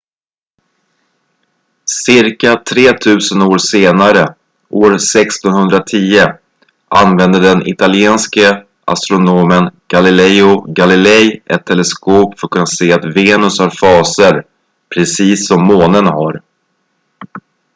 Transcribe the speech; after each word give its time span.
cirka 2.05 2.51
tretusen 2.63 3.41
år 3.41 3.57
senare 3.57 4.33
år 4.69 4.95
1610 4.95 6.21
använde 6.89 7.39
den 7.39 7.67
italienske 7.67 8.63
astronomen 8.85 9.63
galileo 9.87 10.61
galilei 10.67 11.41
ett 11.45 11.65
teleskop 11.65 12.39
för 12.39 12.47
att 12.47 12.51
kunna 12.51 12.65
se 12.65 12.93
att 12.93 13.05
venus 13.15 13.59
har 13.59 13.69
faser 13.69 14.43
precis 14.95 15.47
som 15.47 15.63
månen 15.67 16.05
har 16.05 16.41